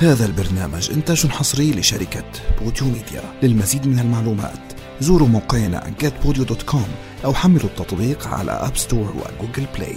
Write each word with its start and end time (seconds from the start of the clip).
هذا 0.00 0.26
البرنامج 0.26 0.90
إنتاج 0.90 1.26
حصري 1.26 1.70
لشركة 1.70 2.24
Podeo 2.60 2.86
Media. 2.86 3.22
للمزيد 3.42 3.86
من 3.86 3.98
المعلومات 3.98 4.72
زوروا 5.00 5.28
موقعنا 5.28 5.94
getpodeo.com 6.00 6.88
أو 7.24 7.34
حملوا 7.34 7.64
التطبيق 7.64 8.26
على 8.26 8.52
App 8.52 8.76
Store 8.76 9.16
و 9.16 9.23
Google 9.23 9.66
Play 9.74 9.96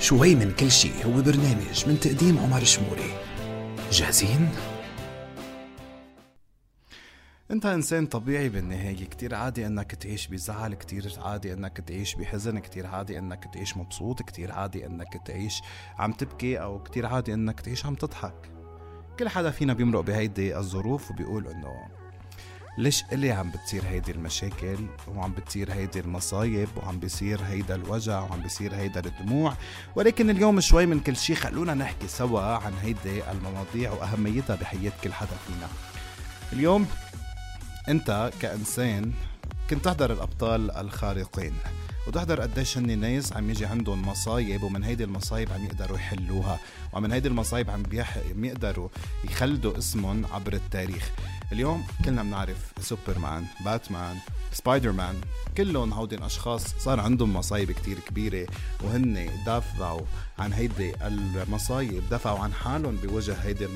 شوي 0.00 0.34
من 0.34 0.52
كل 0.52 0.70
شيء 0.70 1.06
هو 1.06 1.22
برنامج 1.22 1.84
من 1.86 2.00
تقديم 2.00 2.38
عمر 2.38 2.64
شموري. 2.64 3.12
جاهزين؟ 3.92 4.48
أنت 7.50 7.66
إنسان 7.66 8.06
طبيعي 8.06 8.48
بالنهاية. 8.48 9.04
كتير 9.04 9.34
عادي 9.34 9.66
إنك 9.66 9.94
تعيش 9.94 10.26
بزعل 10.26 10.74
كتير 10.74 11.12
عادي 11.18 11.52
إنك 11.52 11.80
تعيش 11.80 12.14
بحزن 12.14 12.58
كتير 12.58 12.86
عادي 12.86 13.18
إنك 13.18 13.44
تعيش 13.54 13.76
مبسوط 13.76 14.22
كتير 14.22 14.52
عادي 14.52 14.86
إنك 14.86 15.26
تعيش 15.26 15.62
عم 15.98 16.12
تبكي 16.12 16.60
أو 16.60 16.82
كتير 16.82 17.06
عادي 17.06 17.34
إنك 17.34 17.60
تعيش 17.60 17.86
عم 17.86 17.94
تضحك. 17.94 18.57
كل 19.18 19.28
حدا 19.28 19.50
فينا 19.50 19.72
بيمرق 19.72 20.00
بهيدي 20.00 20.56
الظروف 20.56 21.10
وبيقول 21.10 21.46
إنه 21.46 21.74
ليش 22.78 23.04
إلي 23.12 23.32
عم 23.32 23.50
بتصير 23.50 23.82
هيدي 23.86 24.12
المشاكل؟ 24.12 24.86
وعم 25.08 25.32
بتصير 25.32 25.72
هيدي 25.72 26.00
المصايب 26.00 26.68
وعم 26.76 26.98
بيصير 26.98 27.42
هيدا 27.42 27.74
الوجع 27.74 28.20
وعم 28.20 28.42
بيصير 28.42 28.74
هيدا 28.74 29.00
الدموع. 29.06 29.54
ولكن 29.96 30.30
اليوم 30.30 30.60
شوي 30.60 30.86
من 30.86 31.00
كل 31.00 31.16
شي 31.16 31.34
خلونا 31.34 31.74
نحكي 31.74 32.08
سوا 32.08 32.40
عن 32.40 32.72
هيدي 32.82 33.30
المواضيع 33.30 33.92
وأهميتها 33.92 34.56
بحياة 34.56 34.92
كل 35.04 35.12
حدا 35.12 35.36
فينا. 35.46 35.68
اليوم 36.52 36.86
أنت 37.88 38.30
كإنسان 38.40 39.12
كنت 39.70 39.84
تحضر 39.84 40.12
الأبطال 40.12 40.70
الخارقين. 40.70 41.54
وتحضر 42.08 42.40
قديش 42.40 42.78
هن 42.78 42.98
ناس 42.98 43.32
عم 43.32 43.50
يجي 43.50 43.66
عندهم 43.66 44.08
مصايب 44.08 44.62
ومن 44.62 44.84
هيدي 44.84 45.04
المصايب 45.04 45.52
عم 45.52 45.64
يقدروا 45.64 45.96
يحلوها. 45.96 46.58
ومن 46.92 47.12
هيدي 47.12 47.28
المصايب 47.28 47.70
عم 47.70 47.82
يقدروا 48.44 48.88
يخلدوا 49.24 49.78
اسمهم 49.78 50.26
عبر 50.32 50.52
التاريخ. 50.52 51.10
اليوم 51.52 51.84
كلنا 52.04 52.22
بنعرف 52.22 52.72
سوبرمان 52.80 53.44
باتمان 53.64 54.16
سبايدر 54.52 54.92
مان 54.92 55.14
كلهم 55.56 55.92
هودي 55.92 56.16
الاشخاص 56.16 56.64
صار 56.78 57.00
عندهم 57.00 57.36
مصايب 57.36 57.72
كتير 57.72 57.98
كبيرة. 57.98 58.46
وهن 58.84 59.30
دافعوا 59.46 60.06
عن 60.38 60.52
هيدي 60.52 60.92
المصايب 61.06 62.02
دفعوا 62.10 62.38
عن 62.38 62.52
حالهم 62.52 62.96
بوجه 62.96 63.32
هيدي 63.32 63.68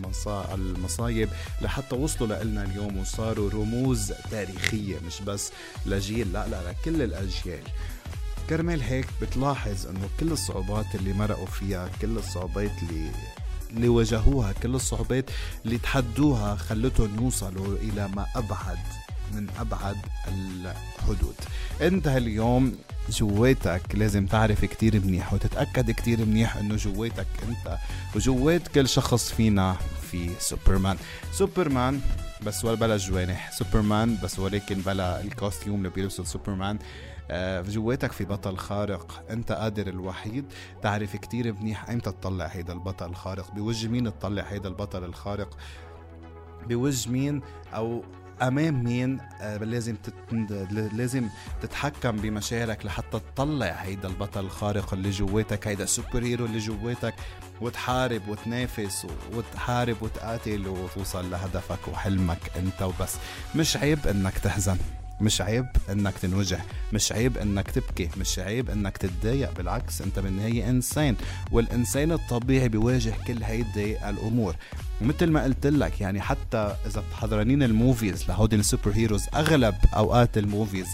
المصايب 0.54 1.28
لحتى 1.62 1.96
وصلوا 1.96 2.44
لنا 2.44 2.62
اليوم 2.62 2.98
وصاروا 2.98 3.50
رموز 3.50 4.12
تاريخية 4.30 4.96
مش 5.06 5.20
بس 5.20 5.52
لجيل 5.86 6.32
لا 6.32 6.48
لا 6.48 6.70
لكل 6.70 7.02
الأجيال. 7.02 7.62
كرمال 8.48 8.82
هيك 8.82 9.06
بتلاحظ 9.22 9.86
إنه 9.86 10.08
كل 10.20 10.32
الصعوبات 10.32 10.94
اللي 10.94 11.12
مرقوا 11.12 11.46
فيها 11.46 11.88
كل 12.00 12.16
الصعوبات 12.18 12.70
اللي 12.82 13.10
اللي 13.70 13.88
واجهوها 13.88 14.52
كل 14.52 14.74
الصعوبات 14.74 15.30
اللي 15.64 15.78
تحدوها 15.78 16.56
خلتهم 16.56 17.24
يوصلوا 17.24 17.76
إلى 17.76 18.08
ما 18.08 18.26
ابعد 18.36 18.78
من 19.32 19.46
أبعد 19.58 19.96
الحدود. 20.28 21.34
إنت 21.82 22.08
اليوم 22.08 22.76
جواتك 23.10 23.82
لازم 23.94 24.26
تعرف 24.26 24.64
كتير 24.64 25.00
منيح 25.00 25.34
وتتأكد 25.34 25.90
كتير 25.90 26.24
منيح 26.24 26.56
إنه 26.56 26.76
جواتك 26.76 27.26
أنت 27.48 27.78
وجوات 28.16 28.68
كل 28.68 28.88
شخص 28.88 29.32
فينا 29.32 29.76
في 30.10 30.30
سوبرمان. 30.38 30.96
سوبرمان 31.32 32.00
بس 32.46 32.64
ولا 32.64 32.74
بلا 32.74 32.96
جوانح. 32.96 33.52
سوبرمان 33.52 34.18
بس 34.22 34.38
ولكن 34.38 34.80
بلا 34.80 35.20
ال 35.20 35.28
costume 35.28 35.78
اللي 35.78 35.88
بيلبسه 35.88 36.24
سوبرمان. 36.24 36.78
جواتك 37.68 38.12
في 38.12 38.24
بطل 38.24 38.56
خارق. 38.56 39.24
أنت 39.30 39.52
قادر 39.52 39.86
الوحيد. 39.86 40.44
تعرف 40.82 41.16
كتير 41.16 41.52
منيح. 41.52 41.88
ايمتى 41.88 42.12
تطلع 42.12 42.46
هيدا 42.46 42.72
البطل 42.72 43.10
الخارق؟ 43.10 43.50
بوجه 43.50 43.88
مين 43.88 44.04
تطلع 44.04 44.42
هيدا 44.42 44.68
البطل 44.68 45.04
الخارق؟ 45.04 45.56
بوجه 46.68 47.10
مين 47.10 47.42
أو 47.74 48.04
أمام 48.42 48.84
مين؟ 48.84 49.20
آه 49.40 49.56
لازم. 49.56 49.96
لازم 50.70 51.28
تتحكم 51.62 52.16
بمشاعرك 52.16 52.86
لحتى 52.86 53.20
تطلع 53.34 53.66
هيدا 53.66 54.08
البطل 54.08 54.40
الخارق 54.40 54.94
اللي 54.94 55.10
جواتك 55.10 55.68
هيدا 55.68 55.84
ال 55.84 56.24
superhero 56.24 56.44
اللي 56.44 56.58
جواتك. 56.58 57.14
وتحارب 57.60 58.28
وتنافس 58.28 59.06
وتحارب 59.34 59.96
وتقاتل 60.02 60.68
وتوصل 60.68 61.30
لهدفك 61.30 61.88
وحلمك 61.88 62.50
أنت 62.56 62.82
وبس. 62.82 63.16
مش 63.56 63.76
عيب 63.76 64.06
إنك 64.06 64.38
تحزن. 64.38 64.78
مش 65.22 65.40
عيب 65.40 65.66
إنك 65.90 66.14
تنوجع 66.18 66.58
مش 66.92 67.12
عيب 67.12 67.38
إنك 67.38 67.70
تبكي 67.70 68.08
مش 68.20 68.38
عيب 68.38 68.70
إنك 68.70 68.96
تتضايق 68.96 69.52
بالعكس 69.56 70.02
أنت 70.02 70.18
بالنهاية 70.18 70.68
إنسان 70.70 71.16
والإنسان 71.52 72.12
الطبيعي 72.12 72.68
بيواجه 72.68 73.14
كل 73.26 73.42
هيدي 73.42 74.08
الأمور. 74.08 74.56
ومثل 75.00 75.30
ما 75.30 75.44
قلت 75.44 75.66
لك 75.66 76.00
يعني 76.00 76.20
حتى 76.20 76.76
إذا 76.86 77.02
بتحضر 77.08 77.47
هن 77.47 77.62
ال 77.62 77.72
movies 77.72 78.28
لهودي 78.28 78.56
ال 78.56 78.90
superheroes 78.94 79.26
أغلب 79.34 79.74
أوقات 79.96 80.38
ال 80.38 80.45
movies 80.45 80.86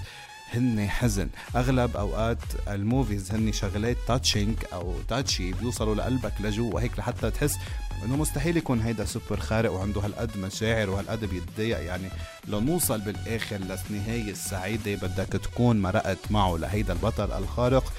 هن 0.55 0.89
حزن. 0.89 1.29
أغلب 1.57 1.97
أوقات 1.97 2.39
ال 2.69 2.78
movies 2.78 3.33
هن 3.33 3.53
شغلات 3.53 3.97
touching 4.09 4.57
أو 4.73 4.95
touchy 5.09 5.53
بيوصلوا 5.53 5.95
لقلبك 5.95 6.33
لجوا 6.41 6.75
وهيك 6.75 6.99
لحتى 6.99 7.31
تحس 7.31 7.57
إنه 8.05 8.17
مستحيل 8.17 8.57
يكون 8.57 8.81
هيدا 8.81 9.05
سوبر 9.05 9.41
خارق 9.41 9.73
وعنده 9.73 10.01
هالقد 10.01 10.37
مشاعر 10.37 10.91
وهالقد 10.91 11.25
بيتضايق. 11.25 11.79
يعني 11.81 12.09
لنوصل 12.49 13.01
بالآخر 13.01 13.57
للنهاية 13.57 14.31
السعيدة 14.31 14.95
بدك 14.95 15.29
تكون 15.33 15.83
مرقت 15.83 16.19
معه 16.31 16.57
لهيدا 16.57 16.93
البطل 16.93 17.33
الخارق 17.33 17.93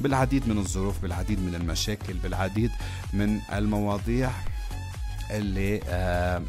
بالعديد 0.00 0.48
من 0.48 0.58
الظروف 0.58 0.98
بالعديد 1.02 1.38
من 1.40 1.54
المشاكل 1.54 2.12
بالعديد 2.12 2.70
من 3.12 3.40
المواضيع 3.52 4.30
اللي 5.30 5.80
آه 5.88 6.42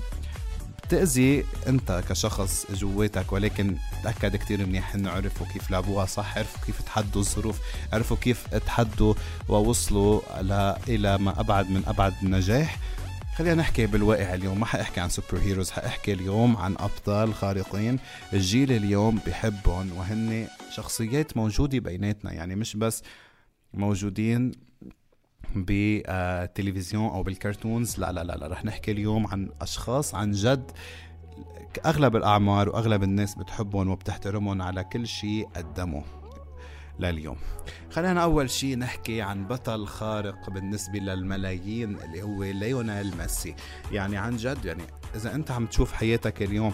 بتأذي 0.88 1.46
أنت 1.68 2.04
كشخص 2.10 2.72
جواتك 2.72 3.34
ولكن 3.34 3.76
تأكد 4.04 4.36
كتير 4.36 4.66
منيح 4.66 4.96
إنه 4.96 5.10
عرفوا 5.10 5.48
كيف 5.54 5.72
لعبوها 5.72 6.06
صح 6.06 6.38
عرفوا 6.38 6.66
كيف 6.66 6.82
تحدوا 6.82 7.22
الظروف 7.22 7.60
عرفوا 7.94 8.18
كيف 8.18 8.48
تحدوا 8.48 9.14
ووصلوا 9.50 10.22
إلى 10.88 11.18
ما 11.18 11.40
أبعد 11.40 11.70
من 11.70 11.84
أبعد 11.88 12.14
النجاح. 12.24 12.80
خلينا 13.38 13.56
نحكي 13.56 13.86
بالواقع 13.86 14.34
اليوم 14.34 14.60
ما 14.60 14.66
حأحكي 14.66 15.00
عن 15.00 15.10
سوبر 15.10 15.38
هيروز 15.40 15.72
حأحكي 15.72 16.14
اليوم 16.14 16.58
عن 16.58 16.76
أبطال 16.80 17.34
خارقين. 17.34 18.00
الجيل 18.34 18.72
اليوم 18.72 19.20
بحبهم 19.28 19.92
وهن 19.98 20.48
شخصيات 20.76 21.38
موجودة 21.38 21.80
بيناتنا 21.80 22.34
يعني 22.34 22.56
مش 22.56 22.76
بس 22.76 23.04
موجودين 23.74 24.52
بالتلفزيون 25.56 27.10
أو 27.10 27.24
بالكرتونز. 27.24 28.00
لا 28.00 28.12
لا 28.12 28.24
لا, 28.24 28.34
لا 28.34 28.48
رح 28.48 28.66
نحكي 28.66 28.92
اليوم 28.92 29.28
عن 29.28 29.50
أشخاص 29.62 30.16
عن 30.16 30.32
جد 30.32 30.72
أغلب 31.86 32.16
الأعمار 32.16 32.70
وأغلب 32.70 33.04
الناس 33.04 33.36
بتحبهم 33.36 33.90
وبتحترمهم 33.90 34.62
على 34.62 34.84
كل 34.84 35.08
شيء 35.08 35.48
قدموا 35.56 36.02
لليوم. 37.00 37.38
خلينا 37.92 38.24
أول 38.24 38.50
شيء 38.50 38.78
نحكي 38.78 39.22
عن 39.22 39.48
بطل 39.48 39.88
خارق 39.88 40.50
بالنسبة 40.50 41.00
للملايين 41.00 41.98
اللي 42.02 42.22
هو 42.22 42.44
ليونيل 42.44 43.18
ميسي. 43.18 43.56
يعني 43.92 44.18
عن 44.18 44.38
جد 44.38 44.66
يعني 44.66 44.84
إذا 45.16 45.36
أنت 45.36 45.52
عم 45.52 45.66
تشوف 45.66 45.94
حياتك 45.94 46.42
اليوم 46.42 46.74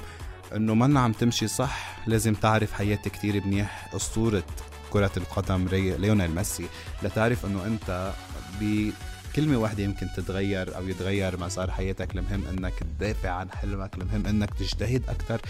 إنه 0.56 0.74
منا 0.74 1.00
عم 1.00 1.12
تمشي 1.12 1.48
صح 1.48 1.98
لازم 2.08 2.34
تعرف 2.34 2.74
حياة 2.74 2.96
كتير 2.96 3.46
منيح. 3.46 3.96
أسطورة 3.96 4.44
كرة 4.90 5.12
القدم 5.18 5.68
ليونيل 5.72 6.36
ميسي. 6.36 6.66
لتعرف 7.04 7.46
إنه 7.46 7.66
أنت 7.66 8.14
بكلمة 8.62 9.58
واحدة 9.58 9.84
يمكن 9.84 10.08
تتغير 10.18 10.76
أو 10.78 10.88
يتغير 10.88 11.40
مسار 11.40 11.72
حياتك. 11.72 12.16
المهم 12.16 12.46
إنك 12.46 12.74
تدافع 12.74 13.30
عن 13.30 13.52
حلمك. 13.52 13.96
المهم 13.96 14.26
إنك 14.26 14.54
تجتهد 14.54 15.04
أكثر 15.10 15.42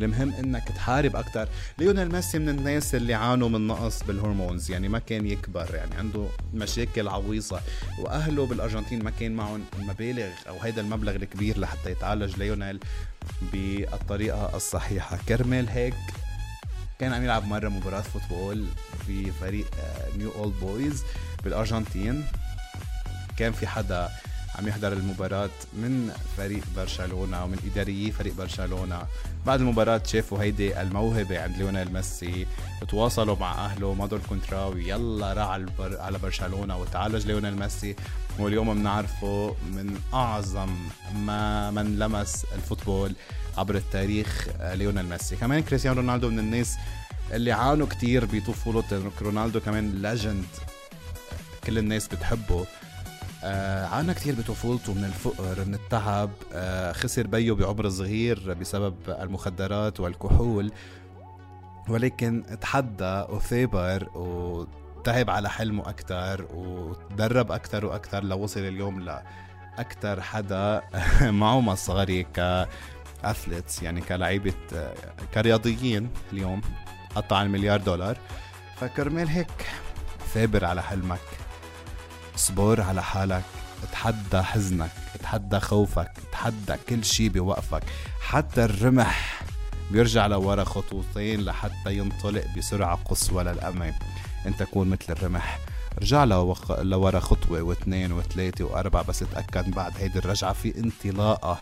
المهم 0.00 0.32
إنك 0.32 0.68
تحارب 0.68 1.16
أكثر 1.16 1.48
ليونيل 1.78 2.12
ميسي 2.12 2.38
من 2.38 2.48
الناس 2.48 2.94
اللي 2.94 3.14
عانوا 3.14 3.48
من 3.48 3.66
نقص 3.66 4.02
بال 4.02 4.14
hormones. 4.14 4.70
يعني 4.70 4.88
ما 4.88 4.98
كان 4.98 5.26
يكبر. 5.26 5.74
يعني 5.74 5.94
عنده 5.94 6.28
مشاكل 6.54 7.08
عويصة. 7.08 7.60
وأهله 7.98 8.46
بالأرجنتين 8.46 9.04
ما 9.04 9.12
كان 9.20 9.32
معهم 9.32 9.64
المبالغ 9.78 10.30
أو 10.48 10.60
هيدا 10.60 10.80
المبلغ 10.82 11.16
الكبير 11.16 11.58
لحتى 11.58 11.90
يتعالج 11.90 12.36
ليونيل 12.36 12.80
بالطريقة 13.52 14.56
الصحيحة. 14.56 15.18
كرمال 15.28 15.68
هيك 15.68 15.94
كان 16.98 17.12
عم 17.12 17.24
يلعب 17.24 17.46
مرة 17.46 17.68
مباراة 17.68 18.00
football 18.00 18.66
في 19.06 19.30
فريق 19.30 19.66
Newell's 20.18 20.30
Old 20.32 20.54
Boys 20.60 21.02
بالأرجنتين. 21.44 22.24
كان 23.36 23.52
في 23.52 23.66
حدا 23.66 24.08
عم 24.58 24.68
يحضر 24.68 24.92
المباراة 24.92 25.50
من 25.72 26.12
فريق 26.36 26.62
برشلونة 26.76 27.44
ومن 27.44 27.58
إداريي 27.72 28.12
فريق 28.12 28.34
برشلونة. 28.34 29.06
بعد 29.46 29.60
المباراة 29.60 30.02
شافوا 30.06 30.42
هيدي 30.42 30.80
الموهبة 30.80 31.42
عند 31.42 31.56
ليونيل 31.56 31.92
ميسي. 31.92 32.46
تواصلوا 32.88 33.36
مع 33.36 33.64
أهله 33.64 33.94
مضوا 33.94 34.18
ال 34.18 34.24
contrat 34.24 34.64
ويلا 34.64 35.32
راح 35.32 35.48
على 35.80 36.18
برشلونة 36.18 36.78
وتعالج 36.78 37.26
ليونيل 37.26 37.56
ميسي. 37.56 37.96
واليوم 38.38 38.74
بنعرفه 38.74 39.56
من 39.72 40.00
أعظم 40.14 40.76
ما 41.14 41.70
من 41.70 41.98
لمس 41.98 42.46
ال 42.54 42.61
football 42.61 43.14
عبر 43.58 43.74
التاريخ 43.74 44.48
ليونيل 44.60 45.06
ميسي. 45.06 45.36
كمان 45.36 45.62
كريستيانو 45.62 46.00
رونالدو 46.00 46.30
من 46.30 46.38
الناس 46.38 46.76
اللي 47.32 47.52
عانوا 47.52 47.86
كتير 47.86 48.24
بطفولته. 48.24 49.10
رونالدو 49.22 49.60
كمان 49.60 50.02
legend 50.02 50.44
كل 51.66 51.78
الناس 51.78 52.08
بتحبه. 52.08 52.60
آه 52.60 52.85
عانى 53.92 54.14
كتير 54.14 54.34
بطفولته 54.34 54.94
من 54.94 55.04
الفقر 55.04 55.64
من 55.64 55.74
التعب 55.74 56.30
آه 56.52 56.92
خسر 56.92 57.26
بيه 57.26 57.52
بعمر 57.52 57.88
صغير 57.88 58.54
بسبب 58.60 58.94
المخدرات 59.08 60.00
والكحول 60.00 60.72
ولكن 61.88 62.44
تحدى 62.60 63.24
وثابر 63.28 64.08
وتعب 64.14 65.30
على 65.30 65.50
حلمه 65.50 65.88
أكتر 65.88 66.46
وتدرب 66.54 67.52
أكتر 67.52 67.86
وأكتر 67.86 68.24
لوصل 68.24 68.60
اليوم 68.60 69.00
لأكتر 69.00 70.20
حدا 70.20 70.82
معه 71.40 71.60
مصاري 71.60 72.22
ك 72.22 72.68
اثليتس 73.24 73.82
يعني 73.82 74.00
كلعيبة 74.00 74.54
كرياضيين 75.34 76.10
اليوم 76.32 76.60
قطع 77.14 77.42
المليار 77.42 77.80
دولار. 77.80 78.18
فكرمال 78.76 79.28
هيك 79.28 79.66
ثابر 80.34 80.64
على 80.64 80.82
حلمك. 80.82 81.45
اصبر 82.36 82.80
على 82.80 83.02
حالك 83.02 83.44
تحدى 83.92 84.42
حزنك 84.42 84.90
تحدى 85.22 85.60
خوفك 85.60 86.12
تحدى 86.32 86.74
كل 86.88 87.04
شي 87.04 87.28
بوقفك 87.28 87.82
حتى 88.20 88.64
الرمح 88.64 89.42
بيرجع 89.90 90.26
لورا 90.26 90.64
خطوتين 90.64 91.40
لحتى 91.40 91.96
ينطلق 91.96 92.44
بسرعة 92.56 92.98
قصوى 93.04 93.44
للأمام. 93.44 93.94
انت 94.46 94.62
كون 94.62 94.88
مثل 94.88 95.12
الرمح. 95.12 95.58
رجع 95.98 96.24
لورا 96.70 97.20
خطوة 97.20 97.62
واثنين 97.62 98.12
وثلاثة 98.12 98.64
وأربعة 98.64 99.02
بس 99.04 99.18
تأكد 99.18 99.70
بعد 99.70 99.92
هيدي 99.98 100.18
الرجعة 100.18 100.52
في 100.52 100.78
انطلاقة 100.78 101.60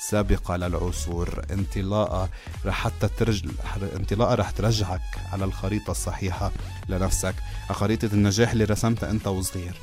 سابقة 0.00 0.56
للعصور 0.56 1.44
انطلاقة 1.50 2.28
رح 2.66 2.74
حتى 2.84 3.08
ترج... 3.08 3.48
انطلاقة 3.96 4.34
رح 4.34 4.50
ترجعك 4.50 5.00
على 5.32 5.44
الخريطة 5.44 5.90
الصحيحة 5.90 6.52
لنفسك. 6.88 7.34
خريطة 7.70 8.06
النجاح 8.12 8.50
اللي 8.50 8.64
رسمتها 8.64 9.10
أنت 9.10 9.26
وصغير. 9.26 9.74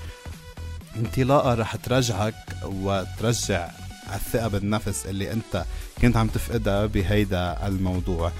انطلاقة 0.98 1.54
رح 1.54 1.76
ترجعك 1.76 2.36
وترجع 2.64 3.70
الثقة 4.14 4.48
بالنفس 4.48 5.06
اللي 5.06 5.32
انت 5.32 5.66
كنت 6.02 6.18
عم 6.18 6.28
تفقدها 6.28 6.86
بهيدا 6.86 7.68
الموضوع. 7.68 8.32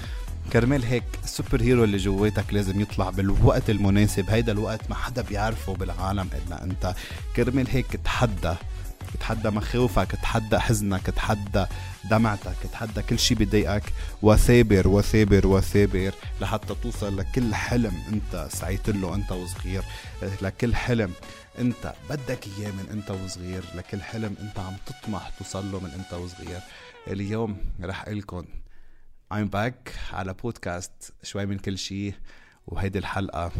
كرمال 0.52 0.84
هيك 0.84 1.02
السوبر 1.24 1.62
هيرو 1.62 1.84
اللي 1.84 1.96
جواتك 1.96 2.44
لازم 2.54 2.80
يطلع 2.80 3.10
بالوقت 3.10 3.70
المناسب 3.70 4.30
هيدا 4.30 4.52
الوقت 4.52 4.90
ما 4.90 4.94
حدا 4.94 5.22
بيعرفه 5.22 5.74
بالعالم 5.74 6.28
إلا 6.46 6.64
أنت. 6.64 6.94
كرمال 7.36 7.68
هيك 7.70 7.86
تحدى 8.04 8.54
تحدى 9.16 9.50
مخاوفك 9.50 10.12
تحدى 10.12 10.58
حزنك 10.58 11.06
تحدى 11.06 11.66
دمعتك 12.10 12.56
تحدى 12.72 13.02
كل 13.02 13.18
شيء 13.18 13.36
بضايقك. 13.36 13.82
وثابر 14.22 14.88
وثابر 14.88 15.46
وثابر 15.46 16.14
لحتى 16.40 16.74
توصل 16.82 17.16
لكل 17.16 17.54
حلم 17.54 17.92
انت 18.12 18.48
سعيت 18.52 18.90
له 18.90 19.14
انت 19.14 19.32
وصغير. 19.32 19.82
لكل 20.42 20.74
حلم 20.74 21.12
انت 21.58 21.94
بدك 22.10 22.46
إياه 22.58 22.70
من 22.70 22.86
انت 22.90 23.10
وصغير. 23.10 23.64
لكل 23.74 24.02
حلم 24.02 24.34
انت 24.40 24.58
عم 24.58 24.76
تطمح 24.86 25.28
توصل 25.38 25.72
له 25.72 25.80
من 25.80 25.90
انت 25.90 26.12
وصغير. 26.12 26.60
اليوم 27.08 27.56
رح 27.82 28.08
لكم 28.08 28.44
I'm 29.34 29.48
back 29.48 30.12
على 30.12 30.34
بودكاست 30.34 31.12
شوي 31.22 31.46
من 31.46 31.58
كل 31.58 31.78
شيء 31.78 32.14
وهيدي 32.66 32.98
الحلقة 32.98 33.52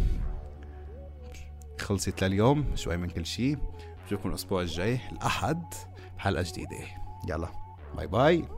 خلصت 1.80 2.24
لليوم 2.24 2.66
شوي 2.74 2.96
من 2.96 3.10
كل 3.10 3.26
شيء 3.26 3.58
بشوفكم 4.06 4.28
الأسبوع 4.28 4.62
الجاي 4.62 5.00
الأحد 5.12 5.74
بحلقة 6.16 6.42
جديدة. 6.42 6.76
يلا 7.28 7.48
باي 7.96 8.06
باي. 8.06 8.55